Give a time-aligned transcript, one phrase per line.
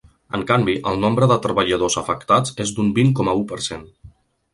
[0.35, 3.85] En canvi, el nombre de treballadors afectats és d’un vint coma u per cent.